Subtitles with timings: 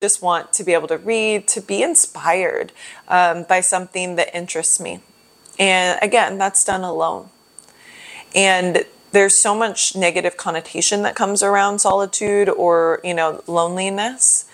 [0.00, 2.72] just want to be able to read, to be inspired
[3.08, 5.00] um, by something that interests me.
[5.58, 7.28] And again, that's done alone.
[8.34, 14.46] And there's so much negative connotation that comes around solitude or, you know, loneliness.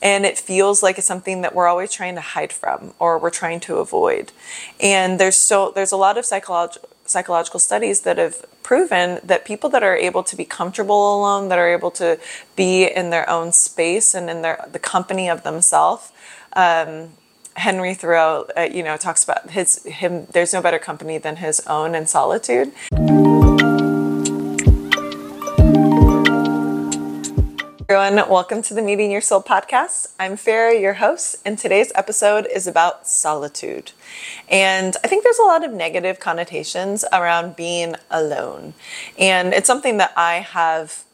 [0.00, 3.30] And it feels like it's something that we're always trying to hide from or we're
[3.30, 4.32] trying to avoid.
[4.80, 9.70] And there's so there's a lot of psychological psychological studies that have proven that people
[9.70, 12.18] that are able to be comfortable alone, that are able to
[12.56, 16.10] be in their own space and in their the company of themselves.
[16.54, 17.10] Um,
[17.56, 20.26] Henry Thoreau, uh, you know, talks about his him.
[20.32, 22.72] There's no better company than his own in solitude.
[27.94, 30.14] Everyone, welcome to the Meeting Your Soul podcast.
[30.18, 33.92] I'm Farah, your host, and today's episode is about solitude.
[34.48, 38.74] And I think there's a lot of negative connotations around being alone.
[39.16, 41.04] And it's something that I have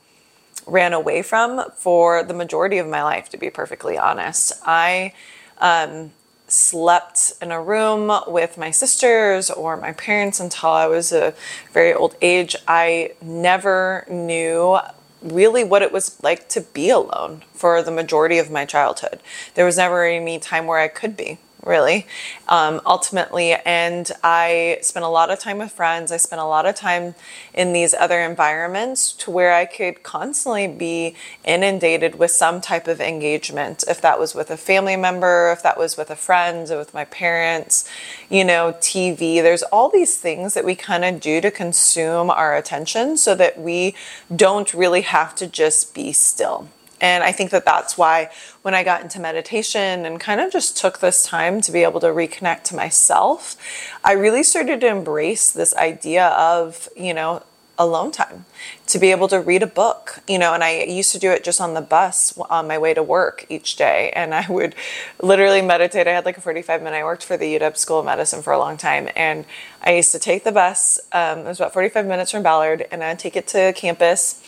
[0.66, 4.54] ran away from for the majority of my life, to be perfectly honest.
[4.64, 5.12] I
[5.58, 6.12] um,
[6.48, 11.34] slept in a room with my sisters or my parents until I was a
[11.72, 12.56] very old age.
[12.66, 14.78] I never knew
[15.22, 19.20] really what it was like to be alone for the majority of my childhood.
[19.54, 22.06] There was never any time where I could be really,
[22.48, 23.54] um, ultimately.
[23.54, 26.12] And I spent a lot of time with friends.
[26.12, 27.14] I spent a lot of time
[27.54, 33.00] in these other environments to where I could constantly be inundated with some type of
[33.00, 33.84] engagement.
[33.88, 36.94] If that was with a family member, if that was with a friend, or with
[36.94, 37.88] my parents,
[38.28, 39.42] you know, TV.
[39.42, 43.58] There's all these things that we kind of do to consume our attention so that
[43.58, 43.94] we
[44.34, 46.68] don't really have to just be still.
[47.00, 48.30] And I think that that's why
[48.62, 52.00] when I got into meditation and kind of just took this time to be able
[52.00, 53.56] to reconnect to myself,
[54.04, 57.42] I really started to embrace this idea of, you know,
[57.80, 58.44] alone time
[58.86, 61.42] to be able to read a book you know and i used to do it
[61.42, 64.12] just on the bus on my way to work each day.
[64.14, 64.74] And i would
[65.22, 66.06] literally meditate.
[66.06, 68.52] I had like a 45 minute i worked for the uw school of medicine for
[68.52, 69.08] a long time.
[69.16, 69.46] And
[69.82, 73.02] i used to take the bus um, it was about 45 minutes from ballard and
[73.02, 74.42] i'd take it to campus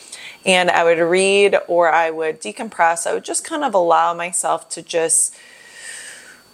[0.45, 3.07] and I would read or I would decompress.
[3.07, 5.35] I would just kind of allow myself to just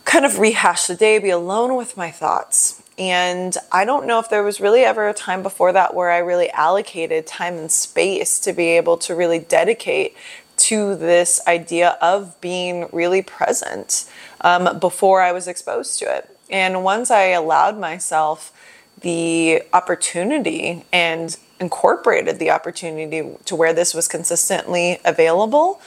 [0.04, 2.82] kind of rehash the day, be alone with my thoughts.
[2.99, 6.19] And I don't know if there was really ever a time before that where I
[6.19, 10.16] really allocated time and space to be able to really dedicate
[10.56, 14.10] to this idea of being really present
[14.41, 16.37] um, before I was exposed to it.
[16.50, 18.53] And once I allowed myself
[19.00, 25.81] the opportunity and incorporated the opportunity to where this was consistently available,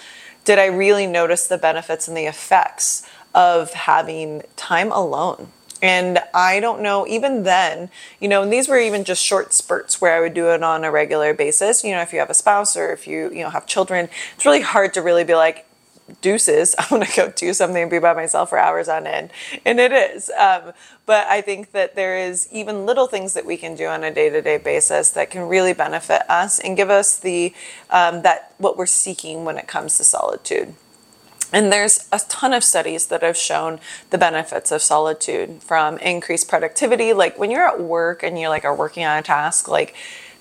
[0.43, 5.49] did I really notice the benefits and the effects of having time alone?
[5.83, 7.89] And I don't know, even then,
[8.19, 10.83] you know, and these were even just short spurts where I would do it on
[10.83, 11.83] a regular basis.
[11.83, 14.45] You know, if you have a spouse or if you, you know, have children, it's
[14.45, 15.65] really hard to really be like,
[16.21, 19.31] deuces, I'm going to go do something and be by myself for hours on end.
[19.65, 20.29] And it is.
[20.31, 20.73] Um,
[21.05, 24.13] but I think that there is even little things that we can do on a
[24.13, 27.53] day to day basis that can really benefit us and give us the,
[27.89, 30.75] um, that what we're seeking when it comes to solitude.
[31.53, 33.79] And there's a ton of studies that have shown
[34.09, 37.11] the benefits of solitude from increased productivity.
[37.11, 39.93] Like when you're at work and you're like are working on a task, like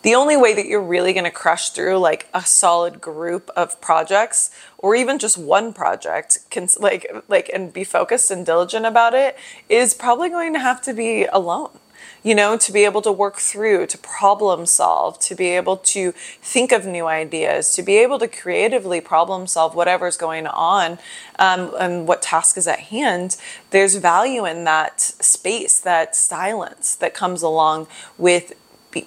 [0.03, 3.81] the only way that you're really going to crush through like a solid group of
[3.81, 9.15] projects or even just one project can like like and be focused and diligent about
[9.15, 9.37] it
[9.69, 11.79] is probably going to have to be alone.
[12.23, 16.13] You know to be able to work through to problem solve to be able to
[16.43, 20.99] think of new ideas to be able to creatively problem solve whatever's going on
[21.39, 23.37] um, and what task is at hand
[23.71, 27.87] there's value in that space that silence that comes along
[28.19, 28.55] with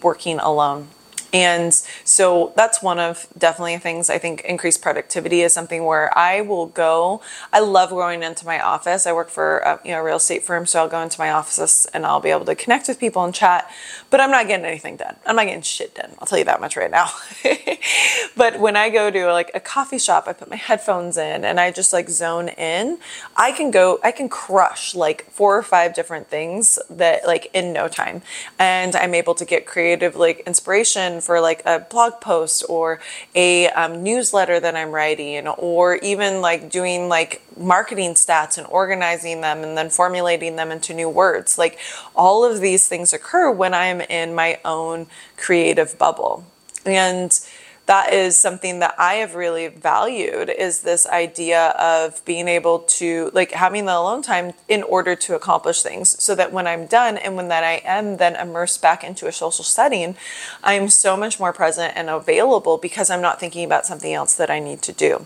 [0.02, 0.88] working alone.
[1.34, 1.74] And
[2.04, 6.68] so that's one of definitely things I think increased productivity is something where I will
[6.68, 7.22] go.
[7.52, 9.08] I love going into my office.
[9.08, 11.32] I work for a you know a real estate firm, so I'll go into my
[11.32, 13.68] office and I'll be able to connect with people and chat.
[14.12, 15.16] But I'm not getting anything done.
[15.26, 16.12] I'm not getting shit done.
[16.20, 17.10] I'll tell you that much right now.
[18.38, 21.60] but when I go to like a coffee shop, I put my headphones in and
[21.60, 23.00] I just like zone in.
[23.36, 24.00] I can go.
[24.04, 28.22] I can crush like four or five different things that like in no time,
[28.60, 33.00] and I'm able to get creative like inspiration for like a blog post or
[33.36, 39.42] a um, newsletter that I'm writing, or even like doing like marketing stats and organizing
[39.42, 41.58] them and then formulating them into new words.
[41.58, 41.80] Like
[42.16, 46.46] all of these things occur when I'm in my own creative bubble.
[46.86, 47.40] And
[47.86, 53.30] that is something that I have really valued is this idea of being able to
[53.34, 57.18] like having the alone time in order to accomplish things so that when I'm done
[57.18, 60.16] and when that I am then immersed back into a social setting,
[60.64, 64.50] I'm so much more present and available because I'm not thinking about something else that
[64.50, 65.26] I need to do.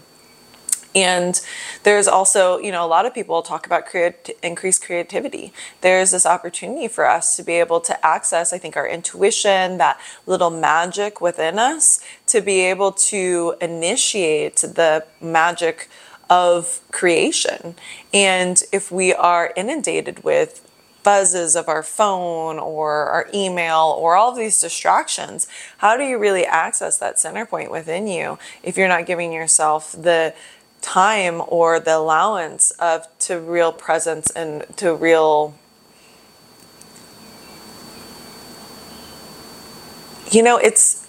[0.97, 1.39] And
[1.83, 5.53] there's also, you know, a lot of people talk about create, increased creativity.
[5.81, 9.99] There's this opportunity for us to be able to access, I think, our intuition, that
[10.25, 15.87] little magic within us, to be able to initiate the magic
[16.31, 17.75] of creation.
[18.11, 20.67] And if we are inundated with
[21.07, 25.47] buzzes of our phone or our email or all of these distractions,
[25.77, 29.93] how do you really access that center point within you if you're not giving yourself
[29.93, 30.33] the
[30.81, 35.53] time or the allowance of to real presence and to real
[40.31, 41.07] you know it's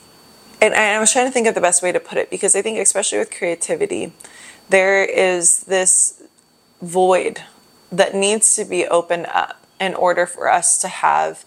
[0.61, 2.63] and I was trying to think of the best way to put it because I
[2.63, 4.13] think especially with creativity
[4.69, 6.23] there is this
[6.83, 7.43] void
[7.91, 11.45] that needs to be opened up in order for us to have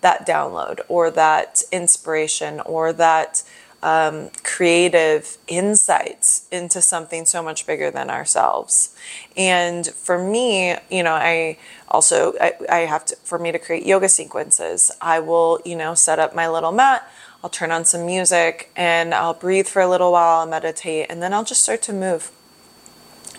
[0.00, 3.42] that download or that inspiration or that
[3.82, 8.94] um, creative insights into something so much bigger than ourselves.
[9.36, 11.58] And for me, you know, I
[11.88, 14.90] also I, I have to for me to create yoga sequences.
[15.00, 17.10] I will, you know, set up my little mat.
[17.42, 21.20] I'll turn on some music and I'll breathe for a little while, I'll meditate, and
[21.20, 22.30] then I'll just start to move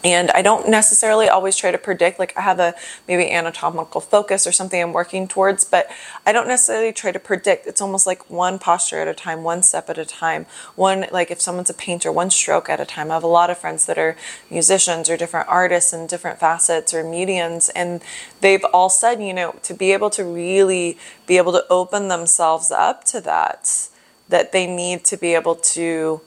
[0.03, 2.75] and I don't necessarily always try to predict, like I have a
[3.07, 5.87] maybe anatomical focus or something I'm working towards, but
[6.25, 7.67] I don't necessarily try to predict.
[7.67, 10.45] It's almost like one posture at a time, one step at a time,
[10.75, 13.11] one, like if someone's a painter, one stroke at a time.
[13.11, 14.17] I have a lot of friends that are
[14.49, 18.01] musicians or different artists and different facets or mediums, and
[18.41, 22.71] they've all said, you know, to be able to really be able to open themselves
[22.71, 23.87] up to that,
[24.27, 26.19] that they need to be able to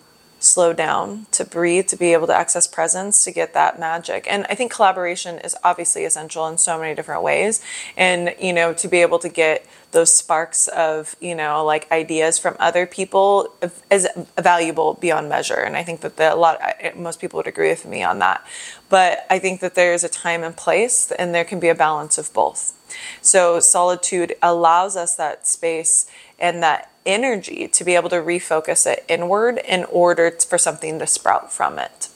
[0.47, 4.27] slow down, to breathe, to be able to access presence, to get that magic.
[4.31, 7.61] And I think collaboration is obviously essential in so many different ways.
[7.97, 12.39] And, you know, to be able to get those sparks of, you know, like ideas
[12.39, 13.55] from other people
[13.91, 14.07] is
[14.39, 15.61] valuable beyond measure.
[15.61, 16.61] And I think that the, a lot,
[16.97, 18.45] most people would agree with me on that.
[18.89, 22.19] But I think that there's a time and place, and there can be a balance
[22.19, 22.75] of both.
[23.21, 26.09] So solitude allows us that space
[26.39, 31.07] and that energy to be able to refocus it inward in order for something to
[31.07, 32.09] sprout from it.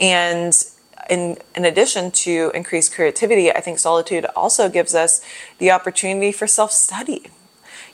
[0.00, 0.52] And
[1.08, 5.20] in, in addition to increased creativity, I think solitude also gives us
[5.58, 7.30] the opportunity for self study.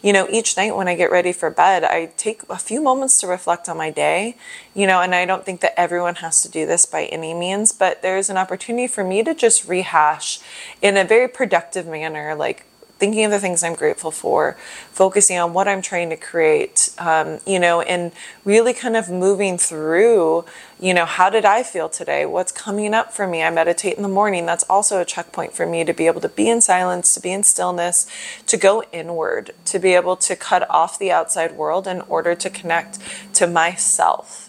[0.02, 3.18] You know, each night when I get ready for bed, I take a few moments
[3.20, 4.36] to reflect on my day,
[4.74, 7.72] you know, and I don't think that everyone has to do this by any means,
[7.72, 10.40] but there's an opportunity for me to just rehash
[10.82, 12.66] in a very productive manner, like
[13.04, 14.56] thinking of the things I'm grateful for,
[14.90, 18.12] focusing on what I'm trying to create, um, you know, and
[18.46, 20.46] really kind of moving through,
[20.80, 22.24] you know, how did I feel today?
[22.24, 23.42] What's coming up for me?
[23.42, 24.46] I meditate in the morning.
[24.46, 27.30] That's also a checkpoint for me to be able to be in silence, to be
[27.30, 28.06] in stillness,
[28.46, 32.48] to go inward, to be able to cut off the outside world in order to
[32.48, 32.98] connect
[33.34, 34.48] to myself.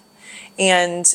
[0.57, 1.13] And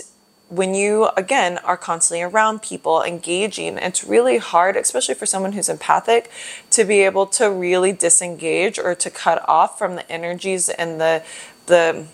[0.51, 5.69] when you again are constantly around people engaging it's really hard especially for someone who's
[5.69, 6.31] empathic
[6.71, 11.23] to be able to really disengage or to cut off from the energies and the
[11.67, 12.05] the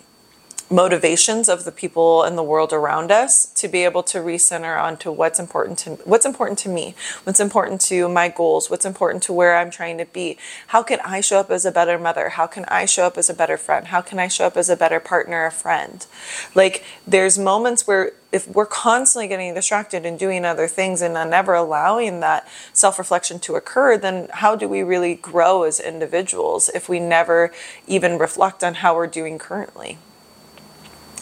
[0.69, 5.11] motivations of the people in the world around us to be able to recenter onto
[5.11, 6.93] what's important to what's important to me
[7.23, 10.37] what's important to my goals what's important to where i'm trying to be.
[10.67, 12.29] How can i show up as a better mother?
[12.29, 13.87] How can i show up as a better friend?
[13.87, 16.05] How can i show up as a better partner a friend?
[16.55, 21.53] Like there's moments where if we're constantly getting distracted and doing other things and never
[21.53, 26.99] allowing that self-reflection to occur then how do we really grow as individuals if we
[26.99, 27.53] never
[27.87, 29.97] even reflect on how we're doing currently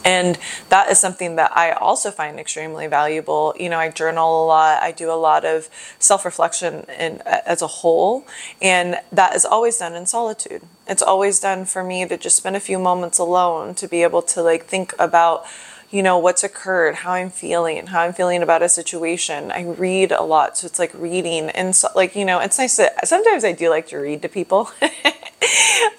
[0.06, 0.38] and
[0.70, 3.54] that is something that I also find extremely valuable.
[3.60, 4.82] You know, I journal a lot.
[4.82, 5.68] I do a lot of
[6.00, 8.26] self-reflection as a whole,
[8.62, 10.62] and that is always done in solitude.
[10.88, 14.22] It's always done for me to just spend a few moments alone to be able
[14.22, 15.46] to like think about
[15.92, 20.12] you know what's occurred how i'm feeling how i'm feeling about a situation i read
[20.12, 23.44] a lot so it's like reading and so, like you know it's nice to sometimes
[23.44, 24.70] i do like to read to people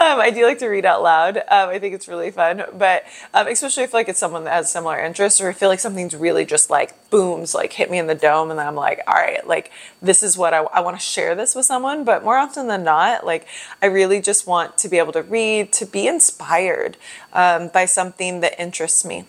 [0.01, 1.37] um, I do like to read out loud.
[1.37, 4.71] Um, I think it's really fun, but um, especially if like it's someone that has
[4.71, 8.07] similar interests, or I feel like something's really just like booms, like hit me in
[8.07, 9.71] the dome, and then I'm like, all right, like
[10.03, 12.05] this is what I, I want to share this with someone.
[12.05, 13.47] But more often than not, like
[13.81, 16.97] I really just want to be able to read, to be inspired
[17.33, 19.27] um, by something that interests me,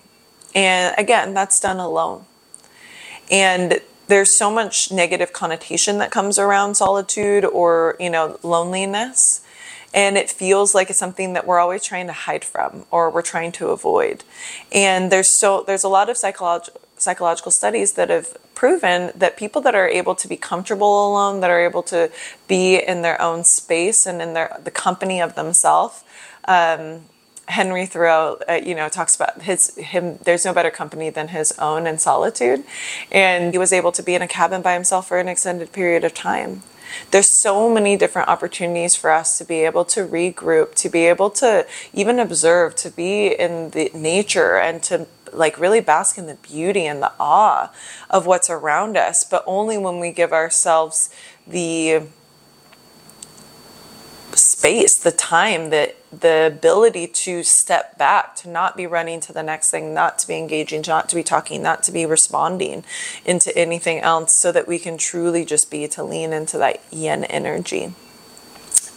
[0.57, 2.25] and again, that's done alone,
[3.29, 9.41] and there's so much negative connotation that comes around solitude or you know loneliness.
[9.93, 13.21] And it feels like it's something that we're always trying to hide from or we're
[13.21, 14.23] trying to avoid.
[14.71, 19.61] And there's so there's a lot of psychological psychological studies that have proven that people
[19.61, 22.11] that are able to be comfortable alone that are able to
[22.47, 26.03] be in their own space and in their the company of themselves
[26.47, 27.01] um,
[27.47, 30.19] Henry Thoreau, uh, you know, talks about his him.
[30.23, 32.63] There's no better company than his own in solitude,
[33.11, 36.03] and he was able to be in a cabin by himself for an extended period
[36.03, 36.63] of time.
[37.11, 41.29] There's so many different opportunities for us to be able to regroup, to be able
[41.31, 46.35] to even observe, to be in the nature, and to like really bask in the
[46.35, 47.71] beauty and the awe
[48.09, 49.23] of what's around us.
[49.23, 51.09] But only when we give ourselves
[54.37, 59.43] space, the time, the the ability to step back, to not be running to the
[59.43, 62.85] next thing, not to be engaging, not to be talking, not to be responding
[63.25, 67.25] into anything else, so that we can truly just be to lean into that yin
[67.25, 67.93] energy.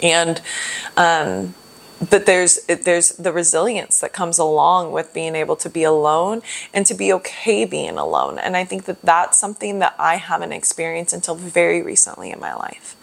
[0.03, 0.41] And
[0.97, 1.55] um,
[2.09, 6.43] but there's there's the resilience that comes along with being able to be alone
[6.73, 10.53] and to be okay being alone and i think that that's something that i haven't
[10.53, 12.97] experienced until very recently in my life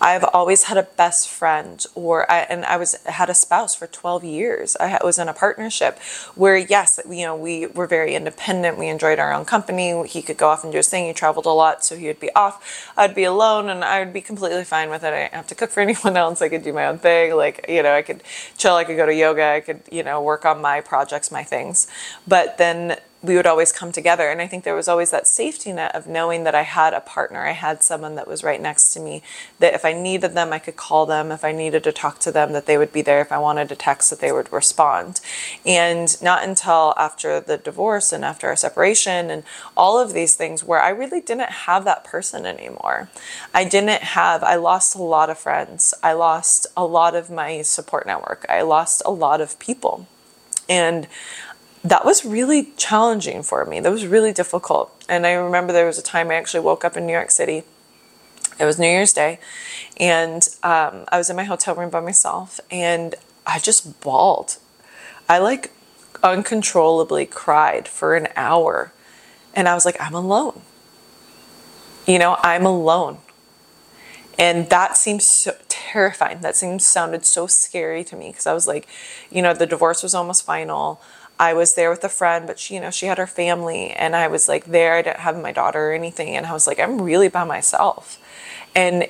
[0.00, 3.86] I've always had a best friend, or I, and I was had a spouse for
[3.86, 4.76] 12 years.
[4.78, 5.98] I was in a partnership
[6.34, 8.78] where, yes, you know, we were very independent.
[8.78, 10.06] We enjoyed our own company.
[10.06, 11.06] He could go off and do his thing.
[11.06, 12.92] He traveled a lot, so he would be off.
[12.96, 15.12] I'd be alone, and I would be completely fine with it.
[15.12, 16.40] I didn't have to cook for anyone else.
[16.42, 17.34] I could do my own thing.
[17.34, 18.22] Like, you know, I could
[18.56, 18.74] chill.
[18.74, 19.44] I could go to yoga.
[19.44, 21.88] I could, you know, work on my projects, my things.
[22.26, 24.28] But then we would always come together.
[24.28, 27.00] And I think there was always that safety net of knowing that I had a
[27.00, 27.46] partner.
[27.46, 29.22] I had someone that was right next to me,
[29.58, 31.32] that if I needed them, I could call them.
[31.32, 33.20] If I needed to talk to them, that they would be there.
[33.20, 35.20] If I wanted to text, that they would respond.
[35.66, 39.42] And not until after the divorce and after our separation and
[39.76, 43.08] all of these things where I really didn't have that person anymore.
[43.52, 45.92] I didn't have, I lost a lot of friends.
[46.04, 48.46] I lost a lot of my support network.
[48.48, 50.06] I lost a lot of people.
[50.68, 51.08] And
[51.84, 53.80] that was really challenging for me.
[53.80, 54.92] That was really difficult.
[55.08, 57.62] And I remember there was a time I actually woke up in New York City.
[58.58, 59.38] It was New Year's Day,
[59.98, 63.14] and um, I was in my hotel room by myself, and
[63.46, 64.56] I just bawled.
[65.28, 65.70] I like
[66.24, 68.92] uncontrollably cried for an hour,
[69.54, 70.62] and I was like, I'm alone.
[72.04, 73.18] You know, I'm alone.
[74.38, 76.40] And that seems so terrifying.
[76.40, 78.86] That seems sounded so scary to me because I was like,
[79.30, 81.00] you know, the divorce was almost final.
[81.38, 84.16] I was there with a friend, but she, you know, she had her family, and
[84.16, 84.94] I was like there.
[84.94, 88.18] I didn't have my daughter or anything, and I was like, I'm really by myself,
[88.74, 89.06] and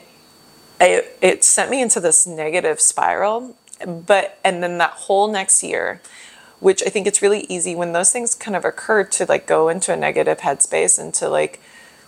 [0.81, 3.57] it it sent me into this negative spiral.
[3.87, 6.03] But and then that whole next year,
[6.61, 9.69] which I think it's really easy when those things kind of occur to like go
[9.69, 11.61] into a negative headspace and to like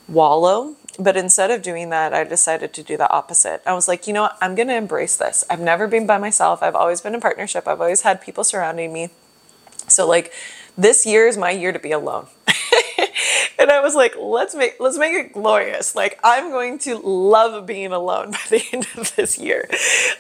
[0.09, 0.77] wallow.
[0.99, 3.63] But instead of doing that, I decided to do the opposite.
[3.65, 4.37] I was like, you know what?
[4.41, 5.45] I'm going to embrace this.
[5.49, 6.63] I've never been by myself.
[6.63, 7.69] I've always been in partnership.
[7.69, 9.11] I've always had people surrounding me.
[9.91, 10.33] So like
[10.77, 12.27] this year is my year to be alone.
[13.59, 15.95] and I was like, let's make let's make it glorious.
[15.95, 19.69] Like I'm going to love being alone by the end of this year.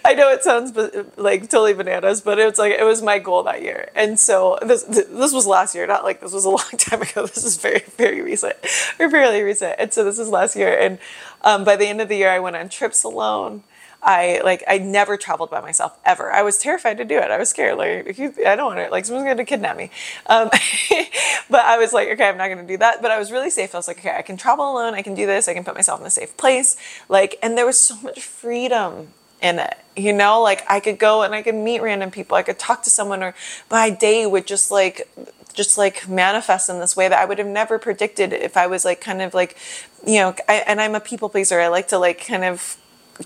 [0.05, 0.77] I know it sounds
[1.17, 3.91] like totally bananas, but it's like it was my goal that year.
[3.95, 7.27] And so this this was last year, not like this was a long time ago.
[7.27, 8.57] This is very very recent
[8.99, 9.77] or fairly recent.
[9.79, 10.77] And so this was last year.
[10.79, 10.99] And
[11.43, 13.63] um, by the end of the year, I went on trips alone.
[14.03, 16.33] I like I never traveled by myself ever.
[16.33, 17.31] I was terrified to do it.
[17.31, 17.77] I was scared.
[17.77, 19.91] Like I don't want to like someone's going to kidnap me.
[20.27, 20.49] Um,
[21.51, 23.03] but I was like, okay, I'm not going to do that.
[23.03, 23.75] But I was really safe.
[23.75, 24.95] I was like, okay, I can travel alone.
[24.95, 25.49] I can do this.
[25.49, 26.77] I can put myself in a safe place.
[27.09, 29.09] Like, and there was so much freedom
[29.43, 29.77] in it.
[29.97, 32.37] You know, like I could go and I could meet random people.
[32.37, 33.35] I could talk to someone, or
[33.71, 35.09] my day would just like
[35.53, 38.85] just like manifest in this way that I would have never predicted if I was
[38.85, 39.57] like kind of like,
[40.07, 41.61] you know, I, and I'm a people pleaser.
[41.61, 42.77] I like to like kind of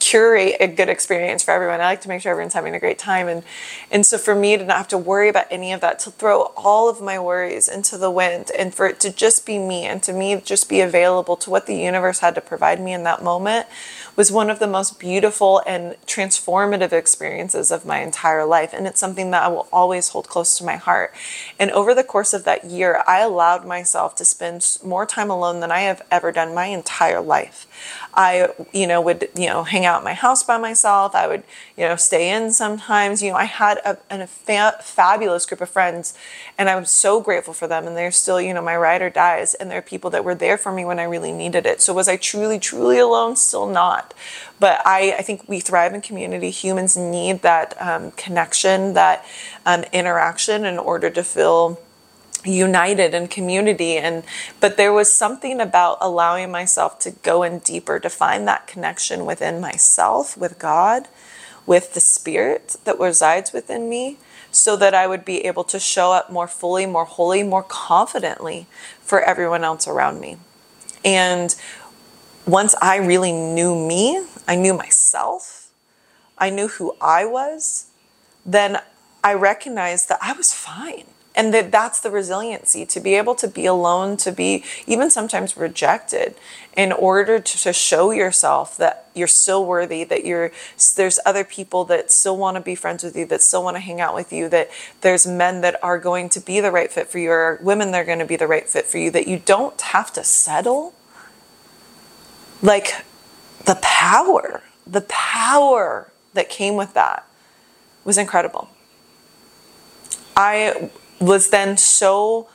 [0.00, 1.80] curate a good experience for everyone.
[1.80, 3.28] I like to make sure everyone's having a great time.
[3.28, 3.42] And,
[3.90, 6.52] and so for me to not have to worry about any of that, to throw
[6.56, 10.02] all of my worries into the wind and for it to just be me and
[10.02, 13.22] to me just be available to what the universe had to provide me in that
[13.22, 13.66] moment
[14.16, 18.72] was one of the most beautiful and transformative experiences of my entire life.
[18.72, 21.12] And it's something that I will always hold close to my heart.
[21.58, 25.60] And over the course of that year, I allowed myself to spend more time alone
[25.60, 27.66] than I have ever done my entire life.
[28.14, 31.14] I, you know, would, you know, hang out at my house by myself.
[31.14, 31.42] I would,
[31.76, 33.22] you know, stay in sometimes.
[33.22, 36.16] You know, I had a, a fa- fabulous group of friends
[36.56, 37.86] and I'm so grateful for them.
[37.86, 39.54] And they're still, you know, my ride or dies.
[39.54, 41.80] And they're people that were there for me when I really needed it.
[41.80, 43.36] So was I truly, truly alone?
[43.36, 44.03] Still not.
[44.60, 46.50] But I, I think we thrive in community.
[46.50, 49.24] Humans need that um, connection, that
[49.64, 51.80] um, interaction in order to feel
[52.44, 53.96] united in community.
[53.96, 54.22] And
[54.60, 59.24] but there was something about allowing myself to go in deeper to find that connection
[59.24, 61.08] within myself with god
[61.66, 64.18] with the spirit that resides within me
[64.50, 68.66] so that i would be able to show up more fully more wholly more confidently
[69.04, 70.38] for everyone else around me.
[71.04, 71.54] And
[72.46, 75.70] once i really knew me i knew myself
[76.38, 77.86] i knew who i was
[78.44, 78.78] then
[79.24, 83.48] I recognized that I was fine and that that's the resiliency to be able to
[83.48, 86.34] be alone to be even sometimes rejected
[86.76, 90.52] in order to, to, show yourself that you're still worthy that you're
[90.96, 93.80] there's other people that still want to be friends with you that still want to
[93.80, 94.70] hang out with you that
[95.00, 98.02] there's men that are going to be the right fit for you or women that
[98.02, 100.92] are going to be the right fit for you that you don't have to settle
[102.64, 103.04] like
[103.66, 107.24] the power the power that came with that
[108.04, 108.68] was incredible
[110.36, 110.90] i
[111.20, 112.48] was then so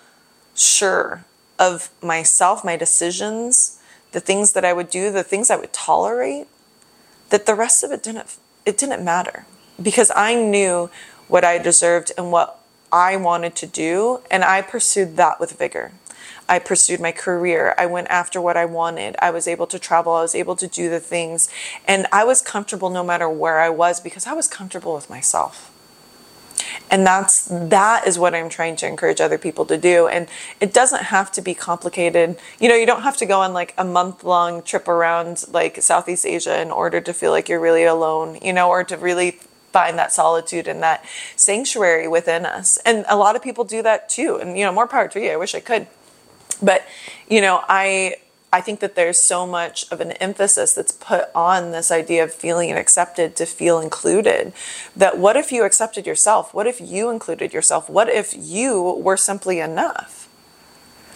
[0.53, 1.23] sure
[1.59, 3.79] of myself, my decisions,
[4.11, 6.47] the things that I would do, the things I would tolerate,
[7.29, 9.45] that the rest of it didn't it didn't matter
[9.81, 10.89] because I knew
[11.27, 12.59] what I deserved and what
[12.91, 15.91] I wanted to do and I pursued that with vigor.
[16.47, 17.75] I pursued my career.
[17.77, 19.15] I went after what I wanted.
[19.21, 20.13] I was able to travel.
[20.13, 21.49] I was able to do the things.
[21.87, 25.71] And I was comfortable no matter where I was because I was comfortable with myself
[26.89, 30.27] and that's that is what i'm trying to encourage other people to do and
[30.59, 33.73] it doesn't have to be complicated you know you don't have to go on like
[33.77, 37.83] a month long trip around like southeast asia in order to feel like you're really
[37.83, 39.39] alone you know or to really
[39.71, 44.09] find that solitude and that sanctuary within us and a lot of people do that
[44.09, 45.87] too and you know more power to you i wish i could
[46.61, 46.85] but
[47.29, 48.15] you know i
[48.51, 52.33] I think that there's so much of an emphasis that's put on this idea of
[52.33, 54.53] feeling accepted to feel included.
[54.95, 56.53] That what if you accepted yourself?
[56.53, 57.89] What if you included yourself?
[57.89, 60.27] What if you were simply enough?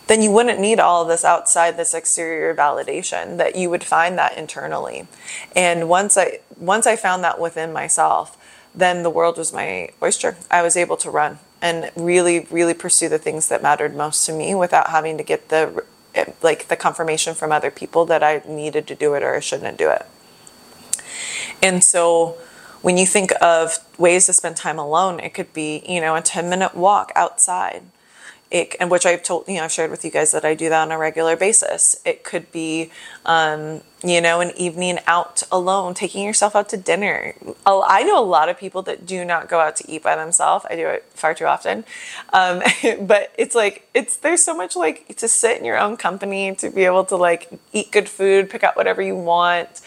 [0.08, 4.18] Then you wouldn't need all of this outside this exterior validation that you would find
[4.18, 5.08] that internally.
[5.56, 8.38] And once I once I found that within myself,
[8.76, 10.38] then the world was my oyster.
[10.52, 14.34] I was able to run and really really pursue the things that mattered most to
[14.34, 15.84] me without having to get the
[16.44, 19.78] like the confirmation from other people that I needed to do it or I shouldn't
[19.78, 20.06] do it.
[21.62, 22.38] And so
[22.82, 26.22] when you think of ways to spend time alone, it could be, you know, a
[26.22, 27.84] 10 minute walk outside
[28.54, 30.70] it, and which I've told, you know, I've shared with you guys that I do
[30.70, 32.00] that on a regular basis.
[32.06, 32.92] It could be,
[33.26, 37.34] um, you know, an evening out alone, taking yourself out to dinner.
[37.66, 40.66] I know a lot of people that do not go out to eat by themselves.
[40.70, 41.84] I do it far too often.
[42.32, 42.62] Um,
[43.02, 46.70] but it's like, it's, there's so much like to sit in your own company, to
[46.70, 49.82] be able to like eat good food, pick out whatever you want.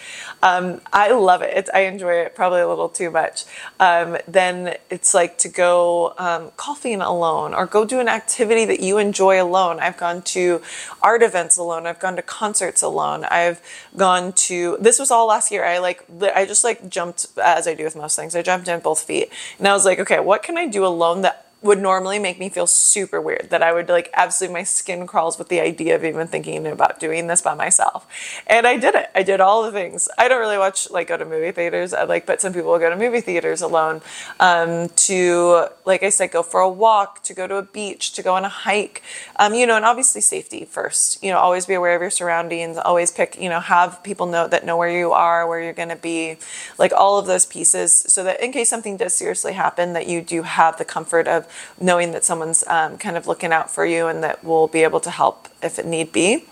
[0.46, 1.52] Um, I love it.
[1.56, 3.44] It's, I enjoy it probably a little too much.
[3.80, 6.52] Um, then it's like to go um,
[7.00, 9.80] alone or go do an activity that you enjoy alone.
[9.80, 10.62] I've gone to
[11.02, 11.87] art events alone.
[11.87, 13.24] I've gone to concerts alone.
[13.24, 13.61] I've
[13.96, 15.64] gone to, this was all last year.
[15.64, 18.78] I like, I just like jumped, as I do with most things, I jumped in
[18.80, 19.30] both feet.
[19.59, 22.48] And I was like, okay, what can I do alone that would normally make me
[22.48, 26.05] feel super weird that I would like absolutely my skin crawls with the idea of
[26.05, 28.07] even thinking about doing this by myself.
[28.46, 29.11] And I did it.
[29.14, 30.09] I did all the things.
[30.18, 31.92] I don't really watch like go to movie theaters.
[31.92, 34.00] I like but some people will go to movie theaters alone
[34.40, 38.22] um, to like I said go for a walk, to go to a beach, to
[38.22, 39.02] go on a hike.
[39.37, 41.22] Um, you know, and obviously safety first.
[41.22, 44.48] You know, always be aware of your surroundings, always pick, you know, have people know
[44.48, 46.38] that know where you are, where you're going to be,
[46.79, 50.20] like all of those pieces so that in case something does seriously happen that you
[50.22, 51.46] do have the comfort of
[51.80, 55.00] knowing that someone's um, kind of looking out for you and that we'll be able
[55.00, 56.44] to help if it need be.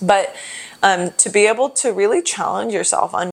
[0.00, 0.34] But
[0.82, 3.30] um, to be able to really challenge yourself on